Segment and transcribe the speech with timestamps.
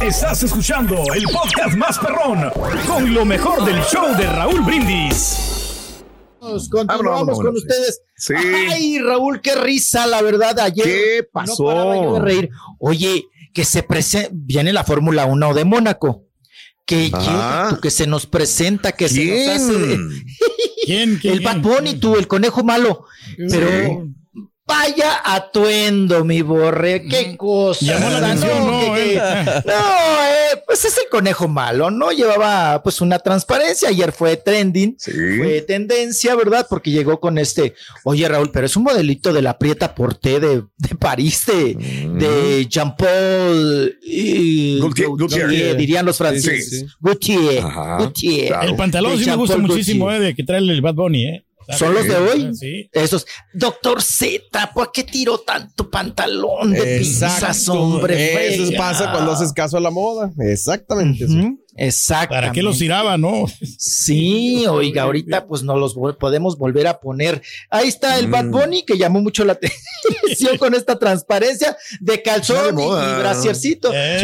[0.00, 2.50] Estás escuchando el podcast más perrón
[2.86, 6.02] con lo mejor del show de Raúl Brindis.
[6.70, 8.02] Continuamos Vámonos, con ustedes.
[8.16, 8.34] Sí.
[8.36, 10.84] Ay, Raúl, qué risa, la verdad, ayer.
[10.84, 11.62] ¿Qué pasó?
[11.64, 12.50] No paraba yo de reír.
[12.78, 13.24] Oye,
[13.54, 16.24] que se presenta, viene la Fórmula 1 de Mónaco.
[16.84, 17.20] Que Ajá.
[17.20, 19.46] llega, tú, que se nos presenta, que se ¿Quién?
[19.46, 19.98] nos hace.
[20.84, 21.18] ¿Quién?
[21.22, 21.62] quién El Bad quién?
[21.62, 23.04] Bunny, tú, el conejo malo.
[23.36, 24.08] Pero
[24.72, 27.02] vaya atuendo, mi borre.
[27.08, 27.84] Qué cosa.
[27.84, 28.94] Llamó la atención, ¿no?
[28.94, 29.18] Que- que- Eh.
[29.66, 32.10] no, eh, pues es el conejo malo, ¿no?
[32.12, 33.88] Llevaba pues una transparencia.
[33.90, 34.96] Ayer fue trending.
[34.98, 35.10] Sí.
[35.38, 36.66] Fue tendencia, ¿verdad?
[36.68, 37.74] Porque llegó con este,
[38.04, 42.66] oye Raúl, pero es un modelito de la Prieta Porté de, de París, de, de
[42.68, 45.76] Jean-Paul y Gaultier, Gaultier.
[45.76, 46.70] dirían los franceses.
[46.70, 46.86] Sí, sí.
[47.00, 48.54] Gaultier, Gaultier.
[48.62, 51.44] El pantalón sí me gusta muchísimo, eh, de que trae el Bad Bunny, ¿eh?
[51.78, 52.54] ¿Son los de hoy?
[52.54, 52.88] Sí.
[52.92, 58.54] Esos, doctor Z, ¿por qué tiró tanto pantalón de pinzas, hombre?
[58.54, 60.30] Eso pasa cuando haces caso a la moda.
[60.38, 61.24] Exactamente.
[61.24, 62.34] Ujú, Exacto.
[62.34, 63.46] ¿Para qué los tiraba, no?
[63.78, 67.42] Sí, oiga, ahorita pues no los vol- podemos volver a poner.
[67.70, 72.62] Ahí está el Bad Bunny que llamó mucho la atención con esta transparencia de calzón
[72.76, 73.16] de y, moda.
[73.16, 73.90] y brasiercito.
[73.92, 74.18] Eh,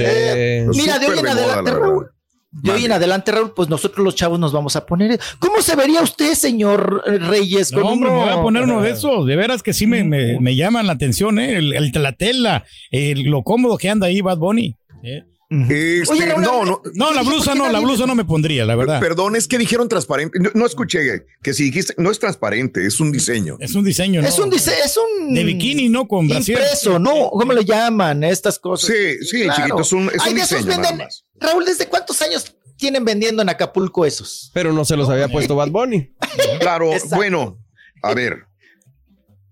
[0.61, 2.11] Eh, mira, de hoy en adelante, Raúl.
[2.51, 5.21] De hoy en adelante, Raúl, pues nosotros los chavos nos vamos a poner.
[5.39, 7.73] ¿Cómo se vería usted, señor Reyes?
[7.73, 9.27] No, hombre, me uno- voy a poner uno de esos.
[9.27, 11.57] De veras que sí me, me, me llaman la atención, ¿eh?
[11.59, 14.77] El, el- la tela, el- lo cómodo que anda ahí Bad Bunny.
[15.03, 15.25] ¿eh?
[15.51, 16.83] Este, Oye, no, no.
[16.95, 19.01] No, la blusa no, la blusa no me pondría, la verdad.
[19.01, 20.39] Perdón, es que dijeron transparente.
[20.39, 23.57] No, no escuché que si dijiste, no es transparente, es un diseño.
[23.59, 24.29] Es un diseño, ¿no?
[24.29, 26.07] Es un dice, es un De bikini, ¿no?
[26.07, 26.59] Con brasier.
[26.59, 27.31] impreso, ¿no?
[27.31, 28.91] ¿Cómo le llaman estas cosas?
[28.95, 31.25] Sí, sí, chiquito, es un, es Ay, un de esos diseño nada venden- más.
[31.41, 34.51] Raúl, ¿desde cuántos años tienen vendiendo en Acapulco esos?
[34.53, 36.13] Pero no se los había puesto Bad Bunny.
[36.61, 37.17] Claro, Exacto.
[37.17, 37.59] bueno,
[38.03, 38.45] a ver.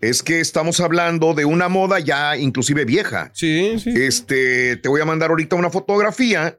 [0.01, 3.31] Es que estamos hablando de una moda ya inclusive vieja.
[3.35, 3.91] Sí, sí.
[3.97, 6.59] Este, te voy a mandar ahorita una fotografía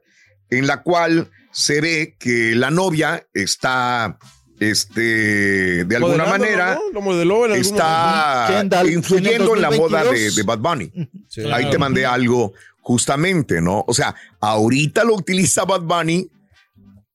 [0.50, 4.18] en la cual se ve que la novia está,
[4.58, 6.80] este, de alguna manera, ¿no?
[6.92, 10.36] Lo modeló en está Kendall, influyendo en la moda de, 2022.
[10.36, 10.92] de Bad Bunny.
[11.28, 11.42] Sí.
[11.52, 13.84] Ahí te mandé algo justamente, ¿no?
[13.86, 16.28] O sea, ahorita lo utiliza Bad Bunny,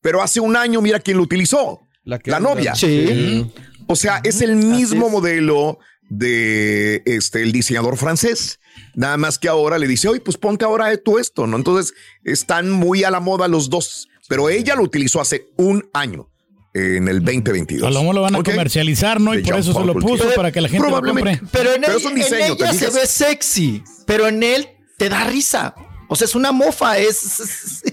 [0.01, 1.81] pero hace un año mira quién lo utilizó.
[2.03, 2.75] La, que- La novia.
[2.75, 3.51] Sí.
[3.87, 5.79] O sea, es el mismo modelo
[6.17, 8.59] de este el diseñador francés.
[8.95, 11.57] Nada más que ahora le dice, oye, pues ponte ahora tú esto, ¿no?
[11.57, 11.93] Entonces
[12.23, 16.29] están muy a la moda los dos, pero ella lo utilizó hace un año,
[16.73, 17.87] en el 2022.
[17.87, 19.33] A lo mejor lo van a comercializar, ¿no?
[19.33, 21.39] Y De por eso se lo puso para que la gente lo compre.
[21.51, 24.43] Pero en, Pero él- es un en diseño, ¿te ella se ve sexy, pero en
[24.43, 25.73] él te da risa.
[26.09, 27.83] O sea, es una mofa, es, es,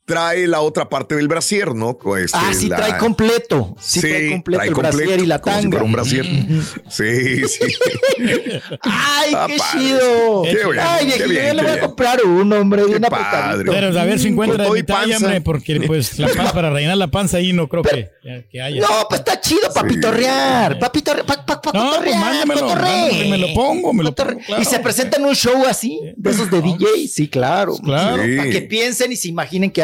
[0.05, 1.97] trae la otra parte del brasier, ¿no?
[2.17, 3.75] Este, Ah, sí la- trae completo.
[3.81, 5.71] Sí, trae completo trae el brasier y la como si tanga.
[5.77, 6.25] fuera un brasier.
[6.89, 7.59] Sí, sí.
[8.81, 9.79] Ay, Ah, qué padre.
[9.79, 10.43] chido.
[10.43, 13.63] Qué bien, Ay, qué bien, yo le qué voy a comprar uno, hombre, bien padre.
[13.65, 17.07] Pero a ver si encuentra y talla, hombre, porque pues la panza, para rellenar la
[17.07, 18.09] panza ahí no creo que,
[18.51, 18.81] que haya.
[18.81, 20.79] No, pues está chido para pitorrear.
[20.79, 22.85] Para pitorrear, para pa, pa No, pues mándamelo, cotorree.
[22.91, 24.61] mándamelo, me lo pongo, me lo pongo, claro.
[24.61, 27.75] Y se presenta en un show así, de esos de DJ, sí, claro.
[27.83, 28.23] Claro.
[28.23, 28.37] Sí.
[28.37, 29.83] Para que piensen y se imaginen que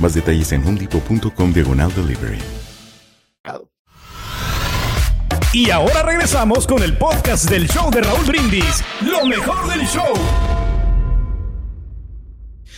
[0.00, 2.38] Más detalles en homedepot.com diagonal delivery.
[5.52, 8.84] Y ahora regresamos con el podcast del show de Raúl Brindis.
[9.00, 10.14] Lo mejor del show.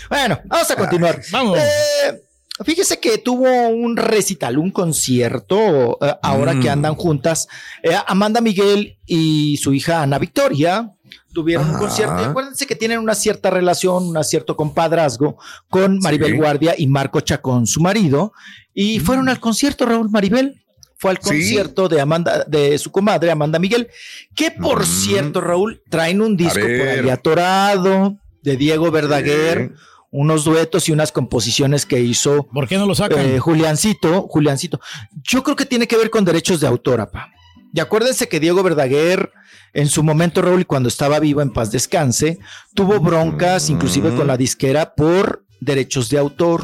[0.09, 1.21] Bueno, vamos a continuar.
[1.31, 1.59] Vamos.
[1.59, 2.23] Eh,
[2.65, 7.49] fíjese que tuvo un recital, un concierto, eh, ahora que andan juntas,
[7.83, 10.93] eh, Amanda Miguel y su hija Ana Victoria.
[11.35, 15.39] Tuvieron un concierto y acuérdense que tienen una cierta relación, un cierto compadrazgo
[15.71, 16.37] con Maribel Sí.
[16.37, 18.33] Guardia y Marco Chacón, su marido,
[18.75, 20.59] y fueron al concierto, Raúl Maribel.
[20.99, 21.23] Fue al Sí.
[21.31, 23.89] concierto de Amanda, de su comadre Amanda Miguel,
[24.37, 24.87] que por Mm.
[24.87, 29.73] cierto, Raúl, traen un disco por ahí atorado de Diego Verdaguer,
[30.13, 33.19] unos duetos y unas composiciones que hizo ¿Por qué no lo sacan?
[33.19, 34.79] eh, Juliancito, Juliancito.
[35.25, 37.31] Yo creo que tiene que ver con derechos de autor, apa.
[37.75, 39.33] Y acuérdense que Diego Verdaguer,
[39.73, 42.39] en su momento, Raúl, y cuando estaba vivo en paz descanse,
[42.75, 46.63] tuvo broncas, inclusive con la disquera, por derechos de autor.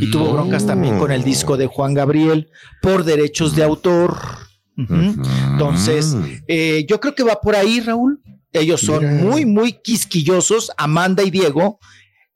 [0.00, 2.48] Y tuvo broncas también con el disco de Juan Gabriel
[2.80, 4.16] por derechos de autor.
[4.76, 6.16] Entonces,
[6.46, 8.20] eh, yo creo que va por ahí, Raúl.
[8.52, 9.24] Ellos son Mira.
[9.24, 11.78] muy, muy quisquillosos, Amanda y Diego.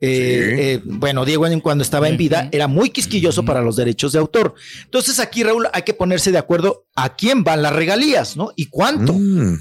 [0.02, 0.62] Eh, Sí.
[0.62, 4.54] eh, bueno, Diego cuando estaba en vida era muy quisquilloso para los derechos de autor.
[4.84, 8.52] Entonces aquí, Raúl, hay que ponerse de acuerdo a quién van las regalías, ¿no?
[8.56, 9.12] Y cuánto.
[9.12, 9.58] Mm,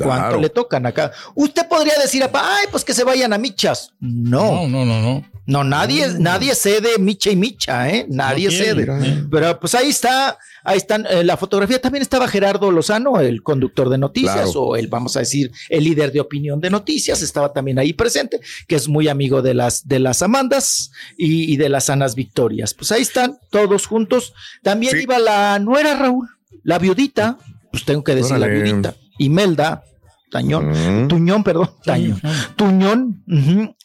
[0.00, 1.10] ¿Cuánto le tocan acá?
[1.34, 3.94] Usted podría decir, ay, pues que se vayan a michas.
[3.98, 5.24] No, No, no, no, no.
[5.48, 8.06] No, nadie, nadie cede micha y micha, ¿eh?
[8.08, 9.08] Nadie No quiere, cede.
[9.08, 9.24] ¿eh?
[9.30, 11.80] Pero pues ahí está, ahí están eh, la fotografía.
[11.80, 14.50] También estaba Gerardo Lozano, el conductor de noticias, Claro.
[14.62, 18.40] o el, vamos a decir, el líder de opinión de noticias, estaba también ahí presente,
[18.66, 22.74] que es muy amigo de las, de las Amandas y, y de las Anas Victorias.
[22.74, 24.34] Pues ahí están, todos juntos.
[24.62, 25.04] También Sí.
[25.04, 26.28] iba la nuera Raúl,
[26.62, 27.38] la viudita,
[27.72, 29.82] pues tengo que decir la viudita, Imelda,
[30.30, 31.08] Tañón, Mm.
[31.08, 32.20] Tuñón, perdón, Tañón.
[32.54, 33.24] Tuñón,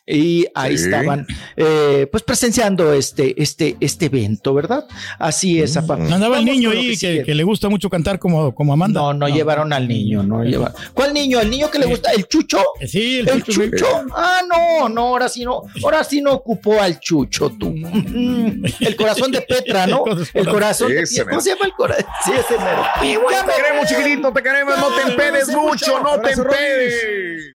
[0.05, 0.85] y ahí Sí.
[0.85, 4.85] estaban eh, pues presenciando este, este, este evento, ¿verdad?
[5.19, 5.93] Así es, apa.
[5.95, 7.23] Andaba el niño ahí que que, sigue.
[7.23, 8.99] que le gusta mucho cantar como, como Amanda.
[8.99, 10.75] No, no, llevaron al niño, no llevaron.
[10.93, 11.39] ¿Cuál niño?
[11.39, 12.11] ¿El niño que le gusta?
[12.11, 12.61] ¿El chucho?
[12.79, 13.85] Eh, Sí, el, ¿El chucho?
[14.15, 17.69] Ah, no, no, ahora sí no, ahora sí no ocupó al chucho tú.
[17.71, 20.03] Mm, El corazón de Petra, ¿no?
[20.33, 22.05] El corazón de Ese ¿Cómo se llama el corazón?
[22.25, 22.83] Sí, ese mero.
[23.31, 24.77] Ya Te me- queremos, chiquitito, te queremos.
[24.77, 27.52] No te empedes mucho, no te empedes.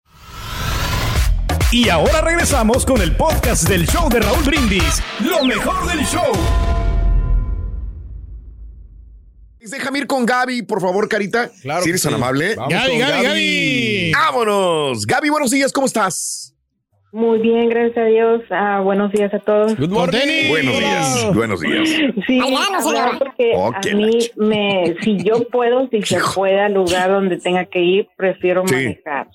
[1.71, 5.03] Y ahora regresamos con el podcast del show de Raúl Brindis.
[5.21, 6.33] Lo mejor del show.
[9.61, 11.51] Déjame ir con Gaby, por favor, Carita.
[11.61, 12.09] Claro si eres sí.
[12.09, 12.55] tan amable.
[12.57, 14.13] Vamos Gaby, Gaby, Gaby.
[14.13, 15.07] ¡Vámonos!
[15.07, 16.55] Gaby, buenos días, ¿cómo estás?
[17.13, 18.43] Muy bien, gracias a Dios.
[18.51, 19.77] Ah, buenos días a todos.
[19.77, 20.49] Good morning.
[20.49, 21.89] Buenos días, buenos días.
[22.27, 22.41] Sí,
[23.19, 27.67] porque Oh, a mí me, si yo puedo, si se puede al lugar donde tenga
[27.67, 28.75] que ir, prefiero Sí.
[28.75, 29.29] manejar.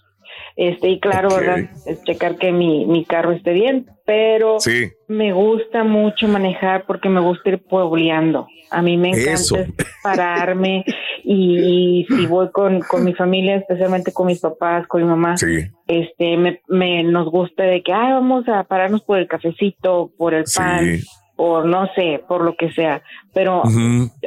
[0.55, 1.29] Este, y claro.
[1.35, 1.69] ¿verdad?
[1.85, 4.91] Es checar que mi, mi carro esté bien, pero Sí.
[5.07, 8.47] me gusta mucho manejar porque me gusta ir puebleando.
[8.71, 9.55] A mí me encanta Eso.
[10.03, 10.83] pararme
[11.23, 15.37] y, y si voy con, con mi familia, especialmente con mis papás, con mi mamá,
[15.37, 15.59] Sí.
[15.87, 20.33] este me, me nos gusta de que ay, vamos a pararnos por el cafecito, por
[20.33, 21.03] el pan, Sí.
[21.35, 23.01] Por no sé, por lo que sea,
[23.33, 23.63] pero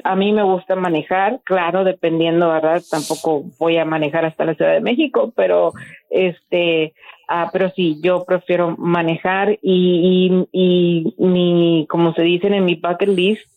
[0.05, 2.83] a mí me gusta manejar, claro, dependiendo, ¿verdad?
[2.91, 5.73] Tampoco voy a manejar hasta la Ciudad de México, pero
[6.11, 6.95] este,
[7.29, 12.75] ah, pero sí, yo prefiero manejar y, y, y mi, como se dicen en mi
[12.75, 13.56] bucket list,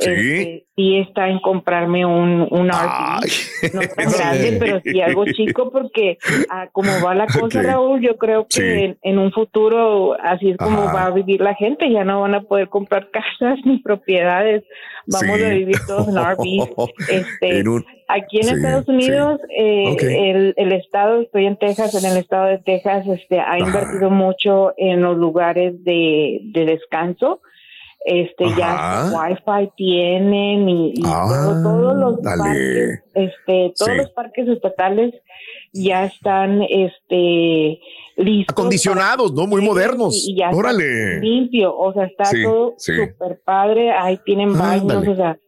[0.00, 0.10] Sí.
[0.10, 3.74] este, sí está en comprarme un, un RV.
[3.74, 6.16] No tan grande, pero sí algo chico, porque
[6.50, 7.62] ah, como va la cosa.
[7.62, 8.62] Raúl, yo creo que Sí.
[8.62, 10.92] en, en un futuro así es como Ajá.
[10.94, 11.90] va a vivir la gente.
[11.90, 14.64] Ya no van a poder comprar casas ni propiedades.
[15.06, 15.44] Vamos Sí.
[15.44, 16.70] a vivir todos en RVs.
[17.10, 18.88] Este, En un- Aquí en Estados.
[18.88, 19.96] Unidos, eh,
[20.30, 23.58] el, el estado, estoy en Texas, en el estado de Texas, este, ha Ajá.
[23.60, 27.40] invertido mucho en los lugares de, de descanso.
[28.02, 28.72] Este, ya
[29.04, 29.28] Ajá.
[29.28, 32.38] Wi-Fi tienen y, y Ah, todo- todos los dale.
[32.42, 33.96] parques, este, todos Sí.
[33.98, 35.14] los parques estatales
[35.74, 37.78] ya están, este,
[38.16, 38.52] listos.
[38.54, 39.46] Acondicionados, ¿no?
[39.46, 40.14] Muy modernos.
[40.26, 41.20] y ya Órale.
[41.20, 42.92] limpio, o sea, está Sí, todo sí.
[42.96, 45.38] súper padre, ahí tienen baños, o sea,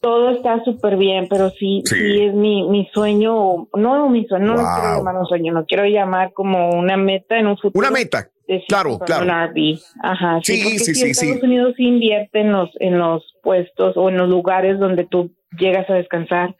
[0.00, 1.94] todo está súper bien, pero sí, Sí.
[1.96, 4.64] sí, es mi, mi sueño, no mi sueño, no Wow.
[4.80, 7.78] quiero llamar un sueño, lo quiero llamar como una meta en un futuro.
[7.78, 8.28] Una meta.
[8.68, 9.24] Claro, claro.
[9.24, 9.78] RV.
[10.02, 11.46] Ajá, sí, Sí, sí, sí, Estados sí.
[11.46, 15.88] Unidos sí invierte en los, en los puestos o en los lugares donde tú llegas
[15.88, 16.54] a descansar.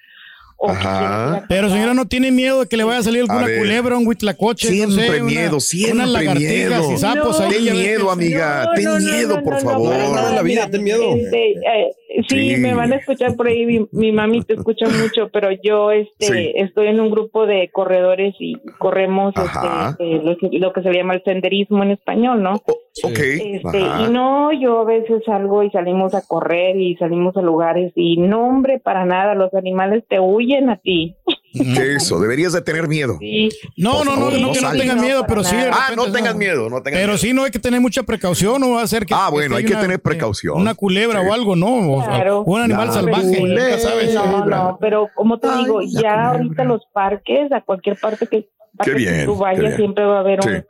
[0.69, 1.45] Ajá.
[1.49, 3.59] Pero señora, ¿no tiene miedo de que le vaya a salir alguna A ver.
[3.59, 4.69] culebra, un huitlacoche?
[4.69, 6.93] no Siempre una- miedo, siempre unas miedo.
[6.93, 7.47] y sapos No.
[7.47, 7.53] ahí.
[7.65, 8.65] Ten miedo, amiga.
[8.67, 9.97] No, Ten miedo, no, por no, no, favor.
[9.97, 11.15] No, nada en la vida, mira, ten miedo.
[11.15, 11.91] este, eh,
[12.29, 12.57] sí, Sí.
[12.57, 16.27] me van a escuchar por ahí, mi, mi mami te escucha mucho, pero yo este,
[16.27, 16.53] Sí.
[16.57, 20.93] estoy en un grupo de corredores y corremos este, eh, lo, que, lo que se
[20.93, 22.55] llama el senderismo en español, ¿no?
[22.55, 23.19] O- ok.
[23.19, 27.93] Este, y no, yo a veces salgo y salimos a correr y salimos a lugares
[27.97, 31.17] y no, hombre, para nada, los animales te huyen a ti.
[31.55, 33.17] Eso, deberías de tener miedo.
[33.21, 33.49] Sí.
[33.77, 35.55] No, no, no, favor, no, no que no No, miedo, pero sí.
[35.57, 35.71] de.
[35.73, 37.19] Ah, no tengas miedo, no tengas Pero miedo.
[37.19, 39.15] sí, no hay que tener mucha precaución, no va a ser que.
[39.15, 40.61] Ah, bueno, que hay que tener precaución.
[40.61, 41.29] Una culebra Sí.
[41.29, 41.93] o algo, ¿no?
[41.95, 42.43] O sea, Claro.
[42.43, 42.93] un animal Claro.
[43.05, 43.79] salvaje, Culebra.
[43.79, 44.15] sabes.
[44.15, 46.29] No, no, pero como te Ay, digo, ya culebra.
[46.31, 48.49] ahorita los parques, a cualquier parte que,
[48.83, 50.49] que bien, tú qué vayas, siempre va a haber Sí.
[50.49, 50.65] un,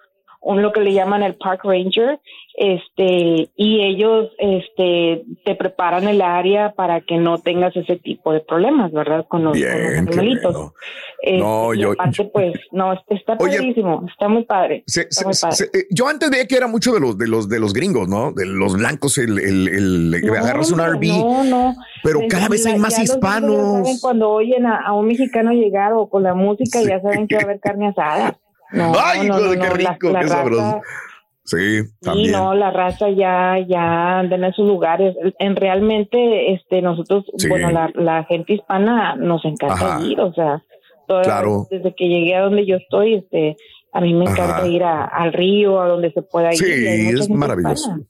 [0.47, 2.21] un lo que le llaman el park ranger,
[2.57, 8.41] este, y ellos, este, te preparan el área para que no tengas ese tipo de
[8.41, 9.27] problemas, ¿verdad?
[9.27, 10.73] Con los, con los Bien, animalitos.
[11.23, 14.85] Este, No, yo- aparte, pues, no, está Oye, padrísimo, está muy padre.
[14.87, 15.57] Se- está se- muy padre.
[15.57, 18.09] se- eh, yo antes veía que era mucho de los de los de los gringos,
[18.09, 18.33] ¿no?
[18.33, 21.75] De los blancos, el, el, el- que No, agarras un RV, No, no.
[22.03, 23.79] pero Pues, cada vez hay más hispanos.
[23.79, 26.87] saben cuando oyen a, a un mexicano llegar o con la música, Sí.
[26.89, 28.37] ya saben que va a haber carne asada.
[28.75, 30.81] No, Ay, no, no, qué la- rico, la qué raza- sabroso.
[31.47, 32.33] Sí, también.
[32.33, 35.15] no, la raza ya, ya anda en esos lugares.
[35.39, 37.49] En realmente, este, nosotros, Sí.
[37.49, 40.01] bueno, la, la gente hispana nos encanta Ajá.
[40.07, 40.63] ir, o sea,
[41.07, 41.67] Claro.
[41.71, 43.57] desde que llegué a donde yo estoy, este,
[43.93, 44.67] a mí me encanta Ajá.
[44.69, 46.59] ir a- al río, a donde se pueda ir.
[46.59, 47.91] Sí, y es maravilloso.
[47.91, 48.05] hispana.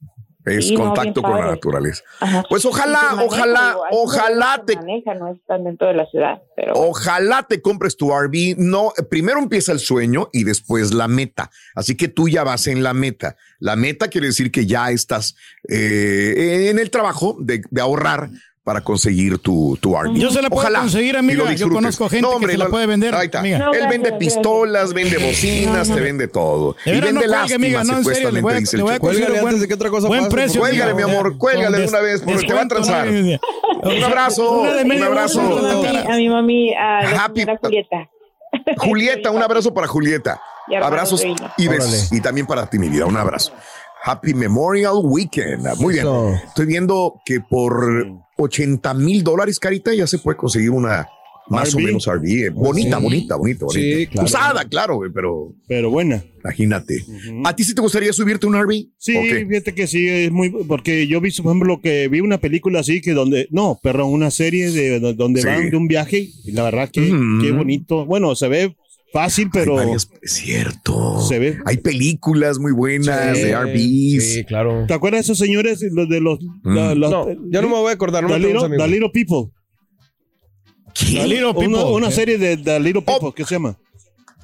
[0.44, 2.02] Es Sí, contacto con la naturaleza.
[2.20, 2.44] Ajá.
[2.48, 6.72] Pues ojalá, maneja, ojalá, ojalá te se maneja, no están dentro de la ciudad, pero
[6.74, 8.56] Ojalá te compres tu RV.
[8.58, 11.50] No, primero empieza el sueño y después la meta.
[11.74, 13.36] Así que tú ya vas en la meta.
[13.58, 15.34] La meta quiere decir que ya estás
[15.68, 18.28] eh, en el trabajo de, de ahorrar
[18.64, 20.14] para conseguir tu, tu RV.
[20.14, 21.52] Yo se la puedo Ojalá conseguir, amiga.
[21.52, 23.40] Yo conozco gente que se la puede vender, Ahí está.
[23.40, 23.58] amiga.
[23.58, 26.00] No, Él vende gracias, pistolas, vende bocinas, No, no.
[26.00, 26.76] te vende todo.
[26.84, 30.22] De y vende lástima, supuestamente, dice el Cuélgale buen- antes de que otra cosa Buen
[30.24, 30.60] pase, precio.
[30.62, 33.06] Cuélgale, mi amor, cuélgale de una vez, porque te va a transar.
[33.06, 35.40] Un abrazo, un abrazo.
[36.08, 37.28] a mi, mami, a
[37.60, 38.08] Julieta.
[38.78, 40.40] Julieta, un abrazo para Julieta.
[40.82, 41.22] Abrazos
[41.58, 42.10] y besos.
[42.12, 43.52] Y también para ti, mi vida, un abrazo.
[44.06, 45.66] Happy Memorial Weekend.
[45.78, 46.06] Muy bien.
[46.46, 51.06] Estoy viendo que por 80 mil dólares, Carita, ya se puede conseguir una
[51.50, 52.46] más o menos RV.
[52.46, 53.02] eh, Bonita, Sí.
[53.02, 53.80] bonita, bonita, bonita.
[53.80, 54.24] Sí, claro.
[54.26, 56.24] Usada, claro, pero Pero buena.
[56.42, 57.04] imagínate.
[57.44, 58.86] ¿A ti sí te gustaría subirte un RV?
[58.96, 59.14] Sí,
[59.46, 63.02] fíjate que sí, es muy, porque yo vi, por ejemplo, que vi una película así
[63.02, 65.46] que donde, no, perdón, una serie de do- donde Sí.
[65.46, 67.12] van de un viaje y la verdad que
[67.42, 68.06] qué bonito.
[68.06, 68.74] Bueno, se ve
[69.14, 71.20] fácil, pero Hay varias- es cierto.
[71.26, 71.58] se ve.
[71.64, 74.34] Hay películas muy buenas Sí, de RVs.
[74.34, 74.84] Sí, claro.
[74.86, 76.74] ¿Te acuerdas de esos señores, los de los, Mm.
[76.74, 78.22] la- los- No, ya no me voy a acordar.
[78.24, 79.52] No The me Little, The People?
[80.92, 81.06] ¿Qué?
[81.20, 81.66] The Little People.
[81.68, 83.78] Una, una serie de The Little People, ¿qué se llama?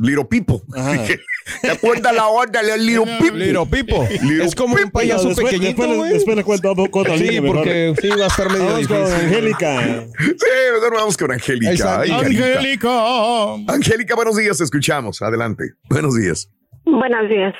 [0.00, 0.60] Little People.
[0.74, 0.96] Ajá.
[1.62, 3.44] ¿Te acuerdas la onda de Little People?
[3.46, 4.04] Little Pipo.
[4.04, 4.92] Es como un Pipo.
[4.92, 8.50] payaso después, pequeñito, después, después le cuento un poco Sí, porque sí va a estar
[8.50, 8.96] medio Vamos con.
[9.02, 9.80] Angélica.
[10.18, 12.02] Sí, mejor vamos con Angélica.
[12.04, 13.54] Carita.
[13.68, 15.20] Angélica, buenos días, te escuchamos.
[15.22, 15.64] Adelante.
[15.88, 16.50] Buenos días.
[16.84, 17.54] Buenos días.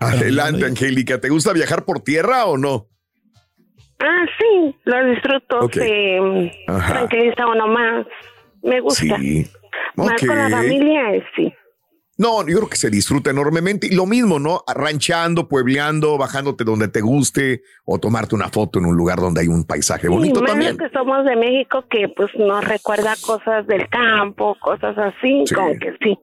[0.00, 1.20] Adelante, Angélica.
[1.20, 2.88] ¿Te gusta viajar por tierra o no?
[3.98, 5.60] Ah, sí, lo disfruto.
[5.60, 5.74] Ok.
[5.74, 6.18] Se
[6.68, 6.92] Ajá.
[6.92, 8.06] tranquiliza uno más.
[8.62, 9.02] Me gusta.
[9.18, 9.46] Sí.
[9.96, 10.26] Más Ok.
[10.26, 11.52] con la familia, eh, sí.
[12.18, 13.86] No, yo creo que se disfruta enormemente.
[13.88, 14.62] Y lo mismo, ¿no?
[14.66, 19.48] Ranchando, puebleando, bajándote donde te guste o tomarte una foto en un lugar donde hay
[19.48, 20.78] un paisaje bonito menos también.
[20.78, 25.54] que somos de México que pues nos recuerda cosas del campo, cosas así, Sí.
[25.54, 26.18] como que sí.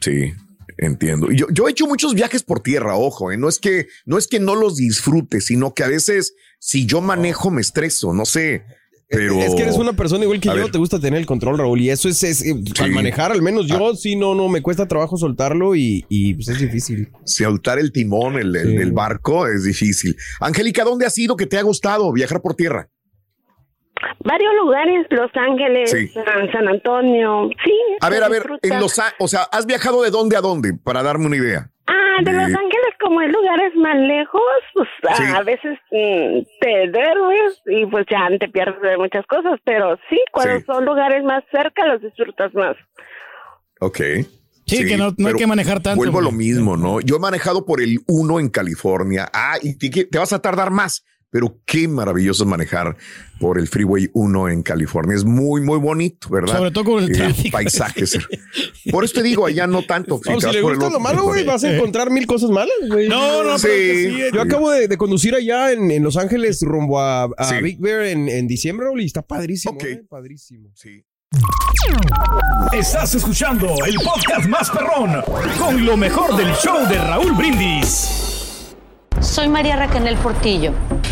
[0.00, 0.32] Sí,
[0.78, 1.30] entiendo.
[1.30, 3.36] Yo, yo he hecho muchos viajes por tierra, ojo, ¿eh?
[3.36, 7.02] no es que no es que no los disfrute, sino que a veces si yo
[7.02, 8.64] manejo me estreso, no sé.
[9.12, 10.72] Pero Es que eres una persona igual que A yo, ver.
[10.72, 12.82] te gusta tener el control, Raúl, y eso es, es, eh, Sí.
[12.82, 16.48] al manejar, al menos yo, sí, no, no, me cuesta trabajo soltarlo y, y pues
[16.48, 17.10] es difícil.
[17.24, 18.76] soltar el timón el, el Sí.
[18.76, 20.16] del barco es difícil.
[20.40, 22.88] Angélica, ¿dónde has ido que te ha gustado viajar por tierra?
[24.24, 26.08] Varios lugares, Los Ángeles, Sí.
[26.08, 27.72] San, Antonio, sí.
[28.00, 30.74] A ver, a ver, en los, o sea, ¿has viajado de dónde a dónde?
[30.74, 31.70] Para darme una idea.
[31.86, 32.71] Ah, de de- Los Ángeles,
[33.02, 34.40] como en lugares más lejos,
[34.74, 35.24] pues Sí.
[35.34, 40.18] a veces mm, te duermes y pues ya te pierdes de muchas cosas, pero sí,
[40.32, 40.64] cuando Sí.
[40.66, 42.76] son lugares más cerca los disfrutas más.
[43.80, 43.98] Ok.
[44.66, 47.00] Sí, que no- no hay que manejar tanto, Vuelvo a lo mismo, ¿no?
[47.00, 49.28] Yo he manejado por el 1 en California.
[49.34, 52.94] Ah, y te, te vas a tardar más, pero qué maravilloso es manejar
[53.40, 55.16] por el Freeway 1 en California.
[55.16, 56.58] Es muy, muy bonito, ¿verdad?
[56.58, 57.52] Sobre todo con el Eh, tráfico.
[57.56, 58.18] Paisajes.
[58.92, 60.20] Por eso te digo, allá no tanto.
[60.20, 61.76] Te si le por el gusta otro- lo malo, güey, vas a Eh.
[61.76, 63.08] encontrar mil cosas malas, güey.
[63.08, 63.66] No, no, Sí.
[63.66, 67.24] pero que sí, Yo acabo de, de conducir allá en, en Los Ángeles rumbo a,
[67.24, 67.54] a Sí.
[67.62, 69.84] Big Bear en, en diciembre, Raúl, y está padrísimo, Ok.
[69.84, 70.70] eh, padrísimo.
[70.74, 71.02] Sí.
[72.72, 75.22] Estás escuchando el podcast más perrón
[75.58, 78.08] con lo mejor del show de Raúl Brindis.
[79.20, 80.72] Soy María Raquel Portillo.